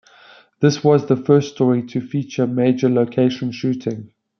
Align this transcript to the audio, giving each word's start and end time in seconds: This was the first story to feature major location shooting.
This 0.61 0.83
was 0.83 1.05
the 1.05 1.15
first 1.15 1.53
story 1.53 1.83
to 1.83 2.01
feature 2.01 2.47
major 2.47 2.89
location 2.89 3.51
shooting. 3.51 4.11